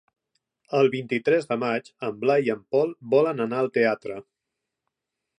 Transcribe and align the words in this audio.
El 0.77 0.87
vint-i-tres 0.93 1.43
de 1.51 1.57
maig 1.63 1.91
en 2.07 2.17
Blai 2.23 2.47
i 2.49 2.51
en 2.53 2.63
Pol 2.75 2.93
volen 3.15 3.43
anar 3.45 3.59
al 3.65 3.69
teatre. 3.77 4.17